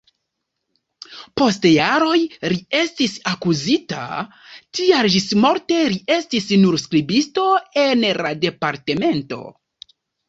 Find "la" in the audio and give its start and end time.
8.25-8.33